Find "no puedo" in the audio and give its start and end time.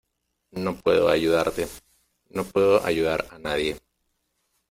0.53-1.09, 2.31-2.83